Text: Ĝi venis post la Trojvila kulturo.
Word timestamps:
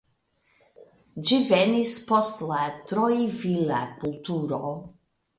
Ĝi 1.27 1.35
venis 1.49 1.91
post 2.11 2.41
la 2.51 2.61
Trojvila 2.91 3.83
kulturo. 4.05 4.71